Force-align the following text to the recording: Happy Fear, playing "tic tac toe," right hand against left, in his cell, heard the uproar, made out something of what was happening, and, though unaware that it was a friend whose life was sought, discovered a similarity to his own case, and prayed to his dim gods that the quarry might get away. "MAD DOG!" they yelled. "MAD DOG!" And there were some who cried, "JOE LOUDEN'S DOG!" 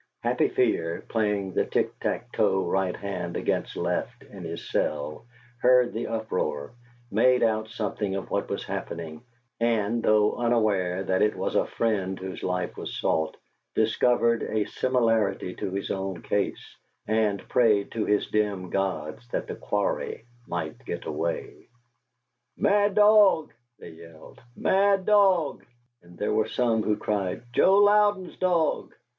Happy 0.23 0.47
Fear, 0.49 1.05
playing 1.09 1.53
"tic 1.69 1.99
tac 1.99 2.31
toe," 2.31 2.63
right 2.65 2.95
hand 2.95 3.37
against 3.37 3.75
left, 3.77 4.23
in 4.23 4.43
his 4.43 4.67
cell, 4.67 5.27
heard 5.61 5.93
the 5.93 6.07
uproar, 6.07 6.71
made 7.11 7.43
out 7.43 7.67
something 7.69 8.15
of 8.15 8.31
what 8.31 8.49
was 8.49 8.63
happening, 8.65 9.21
and, 9.59 10.01
though 10.01 10.33
unaware 10.37 11.03
that 11.03 11.21
it 11.21 11.35
was 11.35 11.53
a 11.53 11.67
friend 11.67 12.17
whose 12.17 12.41
life 12.41 12.75
was 12.77 12.95
sought, 12.97 13.37
discovered 13.75 14.41
a 14.41 14.65
similarity 14.65 15.53
to 15.53 15.69
his 15.69 15.91
own 15.91 16.23
case, 16.23 16.75
and 17.05 17.47
prayed 17.47 17.91
to 17.91 18.03
his 18.03 18.25
dim 18.25 18.71
gods 18.71 19.27
that 19.27 19.45
the 19.45 19.53
quarry 19.55 20.25
might 20.47 20.83
get 20.83 21.05
away. 21.05 21.69
"MAD 22.57 22.95
DOG!" 22.95 23.53
they 23.77 23.89
yelled. 23.91 24.41
"MAD 24.55 25.05
DOG!" 25.05 25.63
And 26.01 26.17
there 26.17 26.33
were 26.33 26.47
some 26.47 26.81
who 26.81 26.97
cried, 26.97 27.43
"JOE 27.53 27.77
LOUDEN'S 27.77 28.37
DOG!" 28.37 28.95